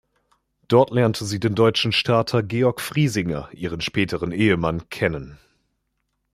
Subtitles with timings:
[0.67, 5.37] Dort lernte sie den deutschen Starter Georg Friesinger, ihren späteren Ehemann, kennen.